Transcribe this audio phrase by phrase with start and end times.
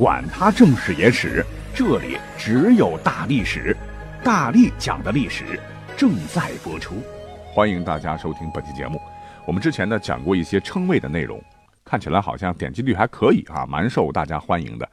[0.00, 1.44] 管他正史野史。
[1.74, 3.76] 这里只有大历史，
[4.24, 5.60] 大力讲的历史
[5.94, 7.02] 正在播出，
[7.52, 8.98] 欢迎大家收听本期节目。
[9.46, 11.38] 我们之前呢讲过一些称谓的内容，
[11.84, 14.88] 看起来好像点击率还可以啊，蛮受大家欢迎的。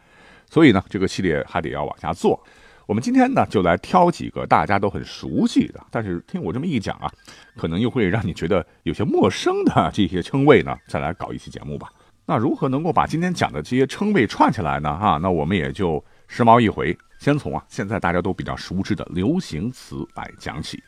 [0.49, 2.37] 所以呢，这个系列还得要往下做。
[2.85, 7.09] 我们今天呢就来挑几个大家都很熟悉的，但是听我这么一讲啊，
[7.55, 11.87] 可能又会让你觉得有些陌生的这些称谓呢，再来搞一期节目吧。
[12.27, 14.95] 那如何能够把今天讲的这些称谓串起来呢？
[14.95, 16.03] 哈，那我们也就。
[16.29, 20.83] 时髦一回，先从啊现在大家都比较熟知的流行词来讲起。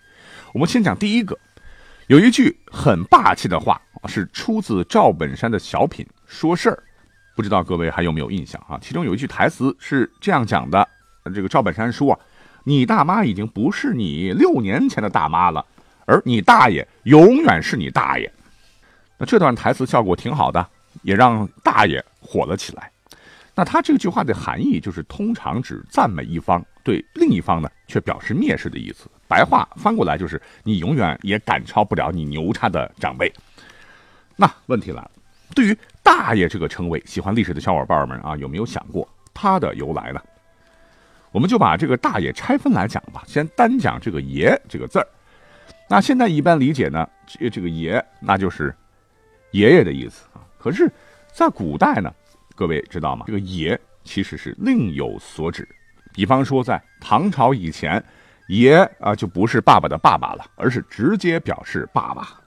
[0.53, 1.39] 我们先讲第一个，
[2.08, 6.75] 有一句很霸气的话是出自赵本山的小品《说事儿》，
[7.38, 8.77] 不知道各位还有没有印象啊？
[8.81, 10.86] 其中有一句台词是这样讲的：
[11.33, 12.19] 这个赵本山说啊，
[12.66, 15.66] 你大妈已经不是你六年前的大妈了，
[16.03, 18.30] 而你大爷永远是你大爷。
[19.17, 20.67] 那这段台词效果挺好的，
[21.02, 22.92] 也让大爷火了起来。
[23.56, 29.10] 那他这句话的含义就是，通常指赞美一方，对另一方呢却表示蔑视的意思。
[29.28, 33.32] 白话翻过来就是，你永远也赶超不了你牛叉的长辈。
[34.36, 35.12] 那问题来了，
[35.54, 40.22] 对于大爷这个称谓，喜欢历史的小伙伴们啊，有没有想过它的由来呢？
[41.32, 45.08] 我们就把这个大爷拆分来讲吧，先单讲这个爷这个字儿。
[45.90, 48.73] 那现在一般理解呢，这这个爷那就是
[49.52, 50.42] 爷爷的意思啊。
[50.59, 50.91] 可是，
[51.31, 52.13] 在古代呢？
[52.55, 53.23] 各位知道吗？
[53.25, 55.67] 这个“爷”其实是另有所指。
[56.13, 58.03] 比方说，在唐朝以前
[58.49, 62.37] ，“爷”啊就不是爸爸的爸爸了，而是直接表示爸爸。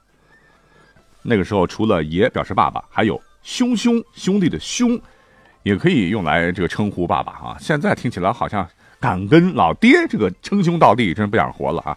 [1.23, 5.01] 那个时候，除了“爷”表示爸爸，还有“兄兄”兄弟的“兄”，
[5.65, 7.57] 也可以用来这个称呼爸爸啊。
[7.59, 8.69] 现在听起来好像
[9.01, 11.97] 敢跟老爹这个称兄道弟，真不想活了啊。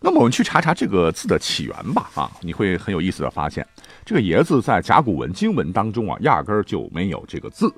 [0.00, 3.66] 那么我们去查查这个字的起源吧，啊，你会很有意思的发现，
[4.04, 7.72] 这个“爷”字在甲骨文经文当中啊，压根儿就没有这个字。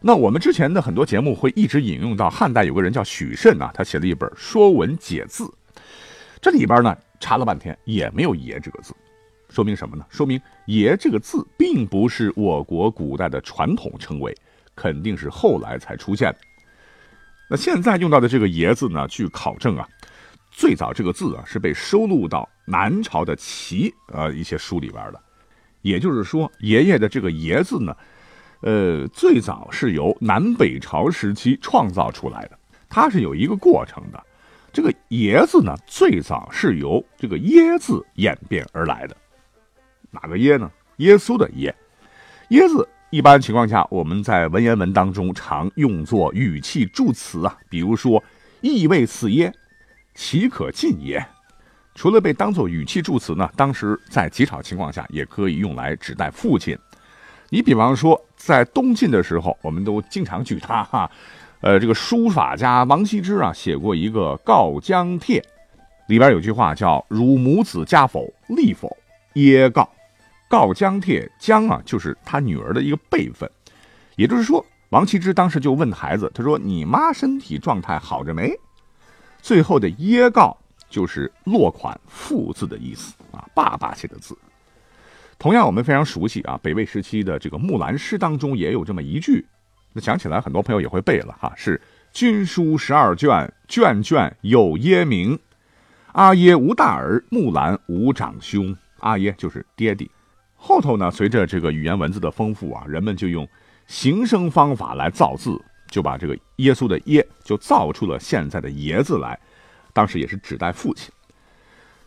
[0.00, 5.44] 那我们之前的很多节目会一直引用到汉代有个人叫许慎啊，他写了一本《说文解字》，
[6.40, 8.94] 这里边呢查了半天也没有“爷”这个字，
[9.48, 10.06] 说明什么呢？
[10.10, 14.32] 说明“爷”这个字并不是我国古代的传统称谓，
[14.76, 16.38] 肯定是后来才出现的。
[17.50, 19.88] 那现在用到的这个“爷”字呢，据考证啊。
[20.50, 25.20] 最早这个字啊是被收录到南朝的齐呃一些书里边的，
[25.82, 27.96] 也就是说，爷爷的这个爷字呢，
[28.60, 34.22] 呃，最早是由南北朝时期创造出来的，它是有一个过程的。
[34.72, 39.16] 这个爷字呢，最早是由这个耶字演变而来的，
[40.10, 40.70] 哪个耶呢？
[40.98, 41.74] 耶稣的耶。
[42.50, 48.22] 耶字一般情况下我们在文言文当中常用作语气助词啊，比如说
[48.60, 49.52] 意味此耶。
[50.14, 51.24] 岂可进也？
[51.94, 56.78] 除了被当做语气助词呢，当时在极少情况下也可以用来指代父亲。
[57.50, 61.10] 你比方说，在东晋的时候，我们都经常举他哈。
[61.60, 65.40] 呃，这个书法家王羲之啊，写过一个《告江帖》，
[66.08, 68.32] 里边有句话叫“汝母子家否？
[68.48, 68.96] 立否？
[69.34, 69.82] 耶告。”
[70.48, 73.50] 《告江帖》江啊，就是他女儿的一个辈分。
[74.16, 78.52] 也就是说，王羲之当时就问孩子，他说：“你妈身体状态好着没？”
[79.42, 80.56] 最后的耶告
[80.88, 84.36] 就是落款父字的意思啊，爸爸写的字。
[85.38, 89.46] 同样，我们非常熟悉啊，北魏时期的这个木兰诗当中也有这么一句，
[89.92, 91.80] 那讲起来很多朋友也会背了哈，是
[92.12, 95.38] “军书十二卷，卷卷有耶名。
[96.12, 98.76] 阿耶无大儿，木兰无长兄。
[98.98, 100.10] 阿耶就是爹地。
[100.56, 103.48] 后头呢，随着这个语言文字的丰富啊，人们就用
[103.86, 105.58] 形声方法来造字。
[105.90, 109.38] 就把这个耶稣的耶就造出了现在的爷字来，
[109.92, 111.12] 当时也是指代父亲。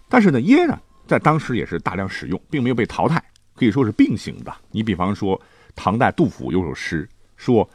[0.10, 3.22] 但是呢，耶呢在当时也是大量使用，并没有被淘汰，
[3.56, 4.56] 可以说是并行的。
[4.72, 5.40] 你比方说，
[5.76, 7.70] 唐代杜甫有首诗说：“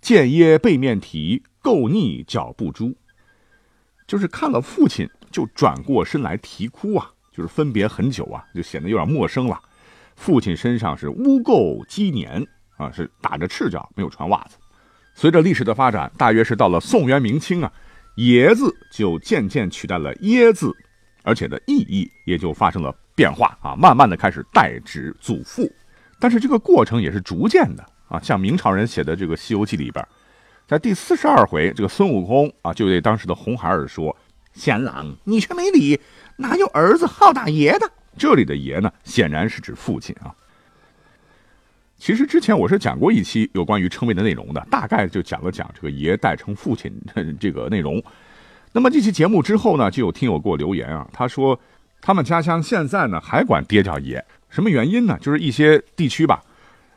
[0.00, 2.96] 见耶背面啼，垢腻脚不诛。”
[4.08, 9.60] 就是看了父亲就转过身来啼哭啊，就是分别很久啊，就显得有点陌生了。
[10.16, 12.46] 父亲身上是污垢积年
[12.76, 14.56] 啊，是打着赤脚，没有穿袜子。
[15.20, 17.70] 随着历史的发展，大约是到了宋元明清啊
[18.16, 20.74] ，“爷”字就渐渐取代了“耶”字，
[21.22, 25.70] 而且的意义也就发生了变化啊，慢慢的开始代指祖父。
[26.18, 30.02] 但是这个过程也是逐渐的啊，像明朝人写的这个《西游记》里边，
[30.66, 34.16] 在第四十二回，这个孙悟空啊，就对当时的红孩儿说
[34.56, 36.00] ：“贤郎，你却没理，
[36.36, 40.34] 哪有儿子好大爷的？”这里的爷呢，显然是指父亲啊。
[42.00, 46.90] 其实之前我是讲过一期有关于称谓的内容的，大概就讲了讲这个爷代称父亲
[47.38, 48.02] 这个内容。
[48.72, 51.60] 那么这期节目之后呢，就有听友给我留言啊，他说
[52.00, 55.18] 他们家乡现在呢还管爹叫爷，什么原因呢？
[55.20, 56.42] 就是一些地区吧，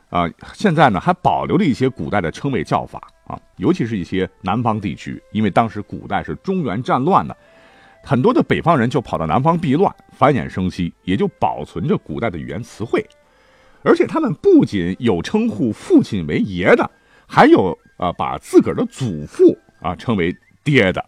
[0.08, 7.36] 啊，现在呢还保留了一些古代的称谓叫法啊，尤其是一些南方地区，因为当时古代是中原战乱的，
[8.02, 13.04] 很多的北方人就跑到南方避乱，繁衍生息，也就保存着古代的语言词汇。
[13.84, 16.90] 而且他们不仅有称呼父亲为爷的，
[17.26, 20.34] 还有啊把自个儿的祖父啊称为
[20.64, 21.04] 爹的。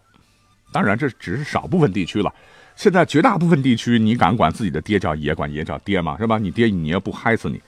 [0.71, 2.31] 当然，这只是少部分地区了。
[2.75, 6.15] 现在绝大部分地区，你敢管自己的爹叫爷，管爷叫爹吗？
[6.19, 6.37] 是吧？
[6.37, 7.59] 你爹你爷不嗨死你。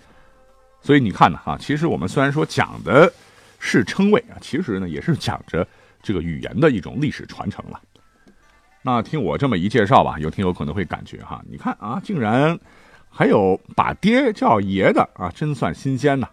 [0.82, 3.12] 所以你看呢，哈，其实我们虽然说讲的
[3.58, 5.68] 是称谓啊，其实呢也是讲着
[6.04, 7.82] 这个语言的一种历史传承了。
[8.84, 12.60] 那听我这么一介绍吧，有听友可能会感觉哈，你看啊，竟然。
[13.10, 16.28] 还有把爹叫爷的啊，真算新鲜呐！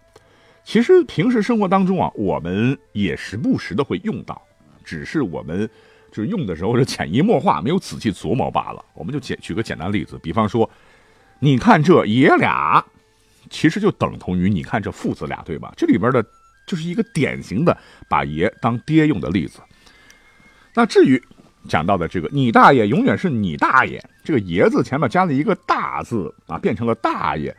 [0.63, 4.41] 其实平时生活当中啊，我们也时不时的会用到，
[4.83, 5.69] 只是我们
[6.11, 8.85] 就是用的时候是潜移默化，没有仔细琢磨罢了。
[8.93, 10.69] 我们就简举个简单例子，比方说，
[11.39, 12.85] 你看这爷俩，
[13.49, 15.73] 其实就等同于你看这父子俩，对吧？
[15.75, 16.23] 这里边的
[16.67, 17.77] 就是一个典型的
[18.09, 19.59] 把爷当爹用的例子。
[20.73, 21.21] 那至于。
[21.67, 24.03] 讲到的这个，你大爷永远是你大爷。
[24.23, 27.55] 这个爷字前面加了一个大字啊，变成了大爷。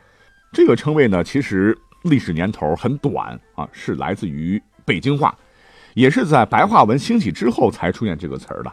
[0.52, 5.36] 这个称谓呢，其实历史年头很短啊，是来自于北京话，
[5.94, 8.72] 也是在白话文兴起之后才出现这个词儿的。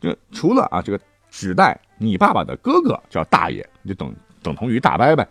[0.00, 1.00] 就除了啊，这个
[1.30, 5.26] 指代你爸爸的哥哥叫大爷，就等等同于大伯呗。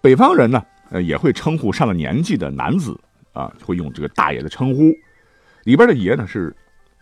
[0.00, 2.98] 北方人呢，呃，也会称呼上了年纪的男子
[3.32, 4.92] 啊，会用这个大爷的称呼。
[5.64, 6.54] 里边的爷呢是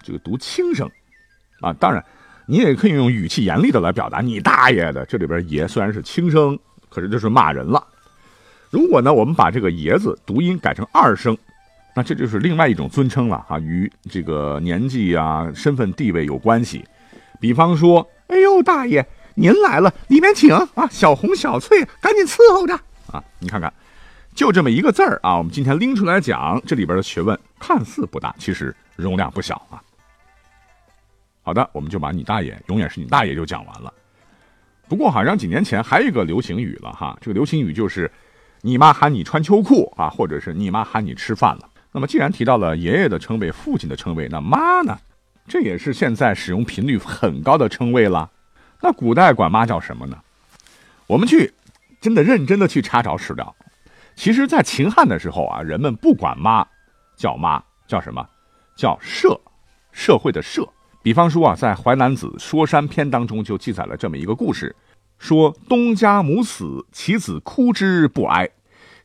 [0.03, 0.91] 这个读轻声。
[1.61, 2.05] 啊，当然，
[2.47, 4.21] 你也可以用语气严厉的来表达。
[4.21, 5.05] 你大爷的！
[5.07, 6.59] 这里边“爷”虽然是轻声，
[6.89, 7.87] 可是就是骂人了。
[8.71, 11.37] 如果呢，我们把这个“爷”字读音改成二声，
[11.95, 16.85] 那这就是另外一种尊称了哈，与这个年纪啊、身份地位有关系。
[17.41, 19.05] 比方说，哎呦，大爷，
[19.35, 20.89] 您来了，里面请啊！
[20.91, 22.75] 小红、小翠，赶紧伺候着
[23.13, 23.23] 啊！
[23.39, 23.73] 你看看，
[24.35, 29.83] 就这么一个字儿啊，我们今天拎出来讲，这里边的学问看似不大，其实容量不小啊。
[31.43, 33.93] 好的，我们就把你大爷永远是你大爷就讲完了。
[34.89, 38.11] 不过好像几年前还有一个流行语了哈，这个流行语就是
[38.63, 41.69] “你妈喊你穿秋裤啊”，或者是“你妈喊你吃饭了”。
[41.93, 44.99] 那么既然提到了爷爷的称谓、父亲的称谓，那妈呢？
[45.49, 48.31] 这也是现在使用频率很高的称谓了。
[48.81, 50.17] 那古代管妈叫什么呢？
[51.07, 51.53] 我们去
[52.01, 53.55] 真的认真的去查找史料，
[54.15, 56.67] 其实，在秦汉的时候啊，人们不管妈
[57.17, 58.25] 叫妈，叫什么？
[58.77, 59.41] 叫社，
[59.91, 60.69] 社会的社。
[61.03, 64.75] 比方说啊，在《淮南子·说山篇》当中就记载了这么一个故事，
[65.19, 68.47] 说东家母死，其子哭之不哀；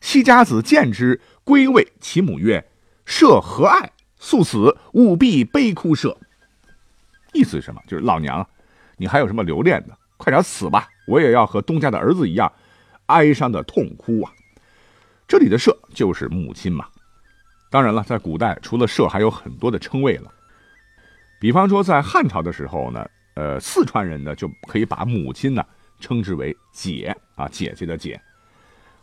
[0.00, 2.62] 西家子见之，归谓其母曰
[3.06, 3.92] ：“社何爱？
[4.18, 6.18] 速死，务必悲哭社。”
[7.32, 7.80] 意思是什么？
[7.86, 8.46] 就是老娘，
[8.98, 9.96] 你还有什么留恋的？
[10.18, 10.88] 快点死吧！
[11.06, 12.50] 我也要和东家的儿子一样，
[13.06, 14.32] 哀伤的痛哭啊！
[15.26, 16.86] 这里的“社”就是母亲嘛。
[17.70, 20.32] 当然了，在古代，除了“社”，还有很多的称谓了。
[21.38, 25.64] 比方说，在汉朝的时候呢，呃，四川人呢就可以把母亲呢
[26.00, 28.20] 称之为姐啊，姐姐的姐。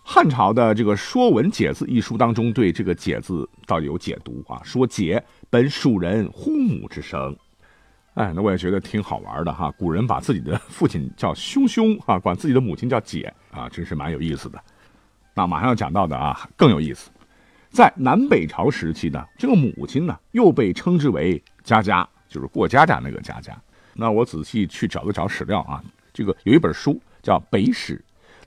[0.05, 7.33] 汉朝的这个《说文解字》一书当中，对这个“解”字倒有解读啊，说“解本属人呼母之声”。
[8.15, 9.71] 哎，那我也觉得挺好玩的哈。
[9.77, 14.61] 古人把自己的父亲叫兄兄啊，管自己的母亲叫姐啊，真是蛮有意思的。
[15.33, 17.09] 那马上要讲到的啊，更有意思。
[17.69, 22.07] 在南北朝时期呢，这个母亲呢又被称之为家家。
[22.33, 23.55] 就是过家家那个家家，
[23.93, 27.95] 那我仔细去找了找史料啊，这个有一本书叫《北史》，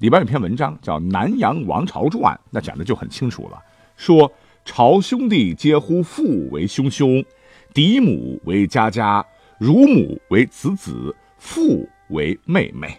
[0.00, 3.62] 里边有篇文章叫《南阳王朝传》，那讲的就很清楚了，
[3.96, 4.32] 说
[4.64, 7.24] 朝兄弟皆呼父为兄兄，
[7.72, 9.24] 嫡母为家家，
[9.56, 12.98] 乳母为子子，父为妹妹。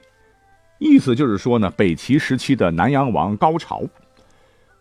[0.80, 3.84] 意思就是说呢，北齐时期的南阳王高朝，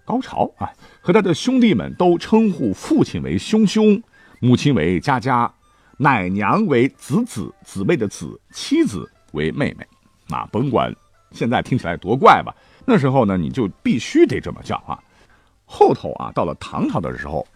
[0.05, 0.71] 高朝啊，
[1.01, 4.01] 和他的兄弟们都称呼父亲为兄兄，
[4.39, 5.53] 母亲为家家。
[5.97, 9.87] 奶娘为子子，姊妹的子；妻子为妹妹。
[10.29, 10.95] 那甭管
[11.31, 14.99] 现在听起来多怪吧，那时候呢，你就必须得这么叫啊。
[15.65, 17.47] 后头啊，到了唐朝的时候，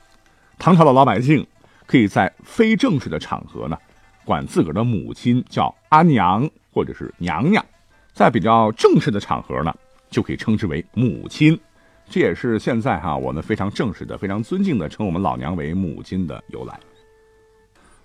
[0.58, 1.46] 唐朝的老百姓
[1.86, 3.78] 可以在非正式的场合呢，
[4.24, 7.62] 管自个儿的母亲叫阿娘或者是娘娘；
[8.12, 9.74] 在比较正式的场合呢，
[10.10, 11.58] 就可以称之为母亲。
[12.08, 16.78] 这也是现在哈我们非常正式的、非常尊敬的称我们老娘为母亲的由来。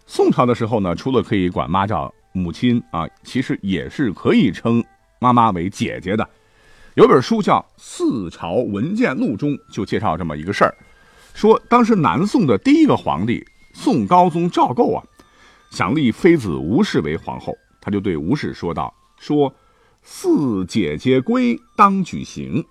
[0.06, 4.84] 宋朝的时候呢，除了可以管妈叫母亲啊，其实也是可以称
[5.20, 6.28] 妈妈为姐姐的。
[6.94, 10.74] 有本书叫《四朝文件录》中就介绍这么一个事儿，
[11.34, 15.04] 说当时南宋的第一个皇帝宋高宗赵构啊，
[15.72, 19.54] 想立妃子吴氏为皇后，他就对吴氏说道：“说
[20.04, 22.64] 四姐姐归，当举行，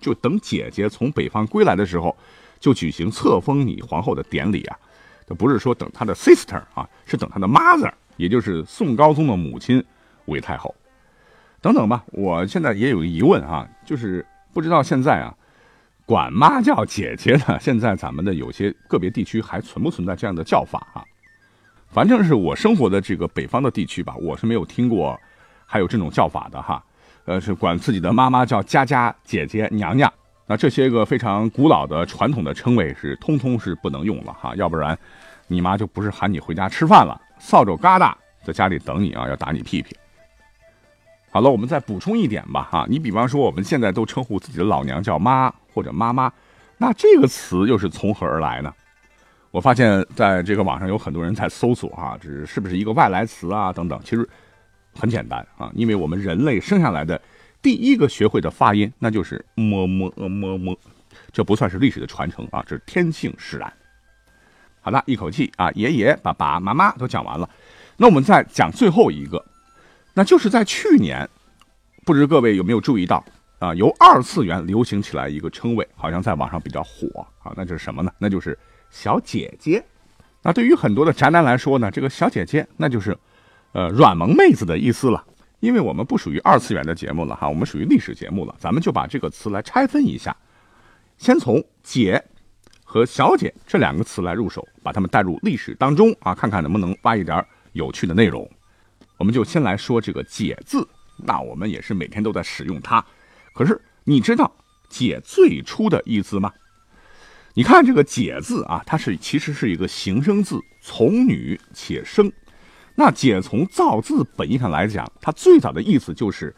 [0.00, 2.16] 就等姐姐从北方归来的时候，
[2.60, 4.78] 就举行册封你皇后的典礼啊。
[5.26, 9.84] 这不是说等他的 sister 啊，是等他的 mother，也就是宋高宗的母亲
[10.26, 10.74] 为太后。”
[11.60, 15.34] 等等吧，我现在也有个疑问啊，就是不知道现在啊，
[16.04, 21.02] 管妈叫姐姐的，现在咱们的有些个别地区还存不存在这样的叫法啊？
[21.88, 25.18] 反正是我生活的这个北方的地区吧，我是没有听过
[25.64, 26.84] 还有这种叫法的哈。
[27.24, 30.12] 呃，是管自己的妈妈叫佳佳、姐姐、娘娘，
[30.46, 34.98] 那这些个非常古老的传统的称谓是通通是不能用了哈，要不然
[35.46, 38.12] 你妈就不是喊你回家吃饭了，扫帚疙瘩
[38.44, 39.96] 在家里等你啊，要打你屁屁。
[41.30, 46.32] 好了，我们再补充一点吧，哈，你比方说我们现在都称呼自己的老娘叫妈或者妈妈，
[46.78, 48.72] 那这个词又是从何而来呢？
[49.50, 53.72] 我发现在这个网上有很多人在搜索，哈，这是不是一个外来词啊？
[53.72, 54.28] 等等，其实
[54.94, 57.20] 很简单啊，因为我们人类生下来的
[57.64, 60.78] 第一个学会的发音，那就是么么么么，
[61.32, 63.72] 这不算是历史的传承啊，这是天性使然。
[64.82, 67.48] 好了，一口气啊，爷爷、爸爸妈妈都讲完了，
[67.96, 69.42] 那我们再讲最后一个。
[70.12, 71.26] 那就是在去年，
[72.04, 73.24] 不知各位有没有注意到
[73.60, 73.74] 啊？
[73.74, 77.50] 由二次元流行起来一个称谓，好像在网上比较火啊。
[77.56, 78.12] 那就是什么呢？
[78.18, 78.58] 那就是
[78.90, 79.82] 小姐姐。
[80.42, 83.16] 那对于很多的宅男来说呢，这个小姐姐那就是，
[83.72, 85.24] 呃，软萌妹子的意思了。
[85.64, 88.54] 因为我们不属于二次元的节目了哈，我们属于历史节目了。
[88.58, 90.36] 咱们就把这个词来拆分一下，
[91.16, 92.22] 先从“姐”
[92.84, 97.42] 和“小姐”这两个词来入手，把它们带入历史当中啊，看看能不能挖一点
[97.72, 98.46] 有趣的内容。
[99.16, 103.02] 我们就先来说这个“姐”字，那我们也是每天都在使用它。
[103.54, 104.54] 可是你知道
[104.90, 106.52] “姐”最初的意思吗？
[107.54, 112.30] 你看这个“姐”字啊，它是其实是一个形声字，从女且生。
[112.94, 116.54] 那“姐”从造字本意上来讲，它最早的意思就是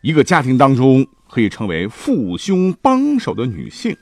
[0.00, 3.96] 一个家庭当中可以称为父兄帮手的女性，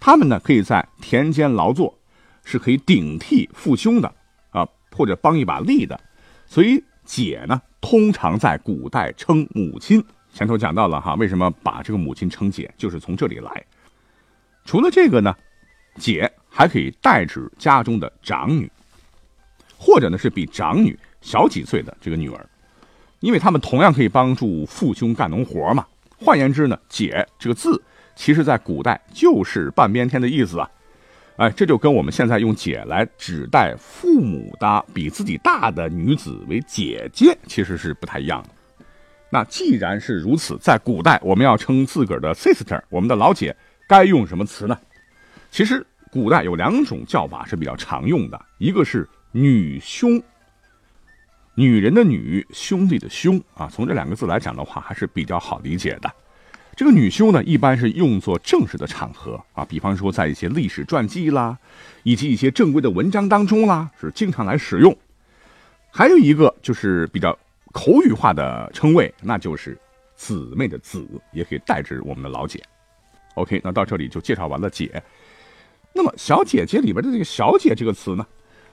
[0.00, 1.98] 她们呢可以在田间劳作，
[2.44, 4.12] 是可以顶替父兄的
[4.50, 6.00] 啊，或者帮一把力的，
[6.46, 6.82] 所以。
[7.08, 10.04] 姐呢，通常在古代称母亲。
[10.32, 13.64] 前头讲到了哈，为什么把这个母亲称姐，就是从这里来。
[14.64, 15.32] 除了这个呢，
[16.00, 18.68] 姐还可以代指家中的长女，
[19.76, 22.46] 或者呢是比长女小几岁的这个女儿，
[23.20, 25.86] 因为他们同样可以帮助父兄干农活嘛。
[26.18, 27.82] 换言之呢，姐这个字，
[28.14, 30.70] 其实在古代就是半边天的意思啊。
[31.36, 38.48] 哎，这就跟我们现在用“姐”来指代父母的比自己大的女子为姐姐，其实是不太一样的。
[39.28, 43.54] 那既然是如此，在古代我们要称自个儿的 sister，我们的老姐，
[43.86, 44.78] 该用什么词呢？
[45.50, 49.06] 其实古代有两种叫法是比较常用的，一个是
[49.36, 50.22] 女兄，
[51.56, 56.10] 女人的女，兄弟的兄啊，从这两个字来讲的话，还是比较好理解的。
[56.74, 61.58] 这个女兄呢，一般是用作正式的场合啊，比方说在一些历史传记啦，
[62.02, 64.96] 以及一些正规的文章当中啦，是经常来使用。
[65.90, 67.38] 还有一个就是比较
[67.72, 69.78] 口语化的称谓，那就是
[70.14, 72.62] 姊妹的姊，也可以代指我们的老姐。
[73.34, 75.02] OK，那到这里就介绍完了姐。
[75.92, 78.26] 那么小姐姐里边的这个小姐这个词呢，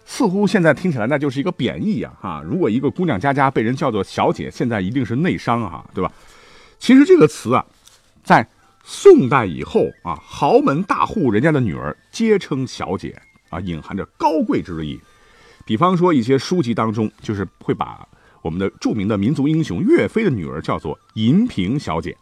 [0.05, 2.43] 似乎现在听起来那就是一个贬义呀，哈。
[2.45, 6.11] 如果一个姑娘家家被人叫做小姐，现在一定是内伤啊，对吧？
[6.79, 7.65] 其实这个词啊。
[8.23, 8.47] 在
[8.85, 14.97] 宋代以后啊，豪门大户人家的女儿皆称小姐啊，隐含着高贵之意。
[15.65, 18.07] 比方说一些书籍当中，就是会把
[18.41, 22.15] 我们的著名的民族英雄岳飞的女儿叫做银屏小姐。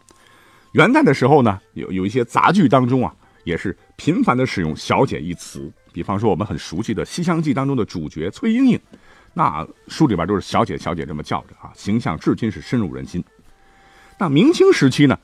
[0.74, 5.72] 元代的时候呢，有有一些杂剧当中啊，也是频繁的使用“小姐”一词。
[5.94, 8.80] 比方说我们很熟悉的《西厢记》当中的主角崔莺莺，
[9.34, 13.24] 那书里边都是“小姐”“小姐”这么叫着啊，形象至今是深入人心。
[14.18, 15.18] 那明清时期呢？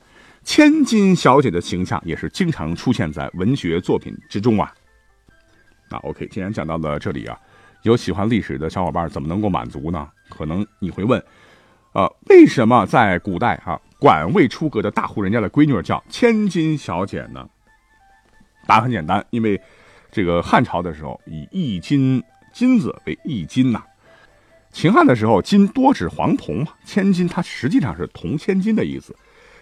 [0.44, 4.72] 千金小姐的形象也是经常出现在文学作品之中啊。
[5.90, 7.38] 那 OK，既然讲到了这里啊，
[7.82, 10.08] 有喜欢历史的小伙伴怎么能够满足呢？
[10.30, 11.22] 可能你会问，
[11.92, 17.46] 呃，为什么在古代啊管未出阁的大户人家的闺女叫千金小姐呢？
[18.66, 19.60] 答案很简单，因为
[20.10, 22.22] 这个汉朝的时候以一金
[22.52, 23.82] 金子为一金呐，
[24.72, 29.14] 秦汉的时候金多指黄铜嘛，千金它实际上是铜千金的意思。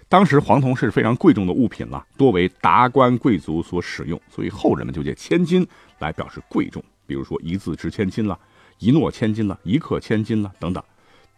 [0.08, 5.66] 当时黄铜是非常贵重的物品了，多为达官贵族所使用，所以后人们就借千金
[5.98, 8.38] 来表示贵重，比如说一字值千金了，
[8.78, 10.80] 一诺千金了，一克千金了等等，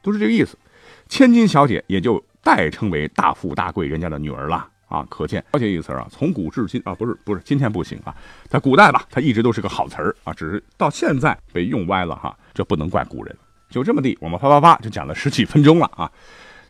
[0.03, 0.59] 都是这个意思。
[1.09, 5.07] 千金小姐也就代称为大富大贵人家的女儿了啊！
[5.09, 8.15] 可见“小姐”一个词啊，从古至今啊，不是不是，今天不行啊，
[8.49, 13.37] 在古代吧，它一直都是个好词儿啊，只是到现在被用歪了哈，这不能怪古人。
[13.71, 16.11] 就这么地，我们啪啪啪就讲了十几分钟了啊。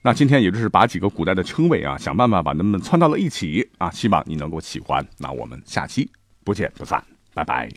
[0.02, 5.06] 那今天也就是把几个古代的称谓啊，想办法把它们串到了一起啊，希望你能够喜欢。
[5.18, 6.10] 那我们下期
[6.44, 7.02] 不见不散，
[7.34, 7.68] 拜拜。